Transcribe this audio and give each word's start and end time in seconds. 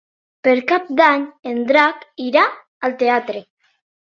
Per 0.45 0.53
Cap 0.71 0.87
d'Any 1.01 1.27
en 1.51 1.61
Drac 1.73 2.07
irà 2.29 2.47
al 2.89 2.99
teatre. 3.05 3.45